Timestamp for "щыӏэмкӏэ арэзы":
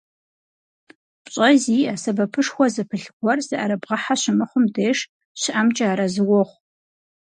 5.41-6.23